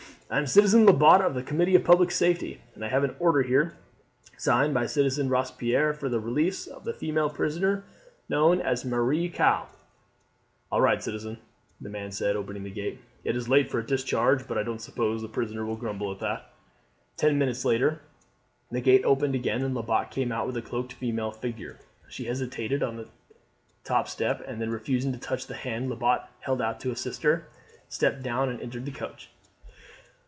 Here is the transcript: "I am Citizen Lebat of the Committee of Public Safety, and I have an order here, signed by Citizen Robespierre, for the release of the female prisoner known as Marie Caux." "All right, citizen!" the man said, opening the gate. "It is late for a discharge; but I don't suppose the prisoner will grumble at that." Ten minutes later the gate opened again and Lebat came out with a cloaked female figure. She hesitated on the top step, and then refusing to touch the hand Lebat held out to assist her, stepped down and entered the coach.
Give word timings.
"I 0.33 0.37
am 0.37 0.47
Citizen 0.47 0.85
Lebat 0.85 1.19
of 1.19 1.33
the 1.33 1.43
Committee 1.43 1.75
of 1.75 1.83
Public 1.83 2.09
Safety, 2.09 2.61
and 2.73 2.85
I 2.85 2.87
have 2.87 3.03
an 3.03 3.17
order 3.19 3.41
here, 3.41 3.73
signed 4.37 4.73
by 4.73 4.85
Citizen 4.85 5.27
Robespierre, 5.27 5.93
for 5.93 6.07
the 6.07 6.21
release 6.21 6.67
of 6.67 6.85
the 6.85 6.93
female 6.93 7.29
prisoner 7.29 7.83
known 8.29 8.61
as 8.61 8.85
Marie 8.85 9.27
Caux." 9.27 9.67
"All 10.71 10.79
right, 10.79 11.03
citizen!" 11.03 11.37
the 11.81 11.89
man 11.89 12.13
said, 12.13 12.37
opening 12.37 12.63
the 12.63 12.71
gate. 12.71 12.99
"It 13.25 13.35
is 13.35 13.49
late 13.49 13.69
for 13.69 13.79
a 13.79 13.85
discharge; 13.85 14.47
but 14.47 14.57
I 14.57 14.63
don't 14.63 14.79
suppose 14.81 15.21
the 15.21 15.27
prisoner 15.27 15.65
will 15.65 15.75
grumble 15.75 16.09
at 16.13 16.19
that." 16.19 16.49
Ten 17.17 17.37
minutes 17.37 17.65
later 17.65 17.99
the 18.71 18.79
gate 18.79 19.03
opened 19.03 19.35
again 19.35 19.61
and 19.63 19.75
Lebat 19.75 20.11
came 20.11 20.31
out 20.31 20.47
with 20.47 20.55
a 20.55 20.61
cloaked 20.61 20.93
female 20.93 21.33
figure. 21.33 21.77
She 22.07 22.23
hesitated 22.23 22.81
on 22.81 22.95
the 22.95 23.09
top 23.83 24.07
step, 24.07 24.41
and 24.47 24.61
then 24.61 24.69
refusing 24.71 25.11
to 25.11 25.19
touch 25.19 25.47
the 25.47 25.55
hand 25.55 25.89
Lebat 25.89 26.25
held 26.39 26.61
out 26.61 26.79
to 26.79 26.91
assist 26.91 27.23
her, 27.23 27.47
stepped 27.89 28.23
down 28.23 28.47
and 28.47 28.61
entered 28.61 28.85
the 28.85 28.91
coach. 28.91 29.29